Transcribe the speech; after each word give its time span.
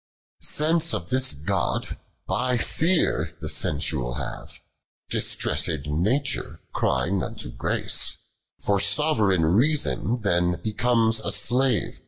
Stance 0.41 0.95
of 0.95 1.11
this 1.11 1.31
(joil, 1.31 1.81
by 2.25 2.57
fear, 2.57 3.37
the 3.39 3.47
sensual 3.47 4.15
have, 4.15 4.59
J)istressed 5.11 5.85
Nature, 5.85 6.59
crying 6.73 7.21
unto 7.21 7.51
Grace; 7.51 8.17
Fer 8.57 8.79
soveroiga 8.79 9.43
Iteason 9.43 10.23
then 10.23 10.59
becomes 10.63 11.19
a 11.19 11.31
slave. 11.31 11.99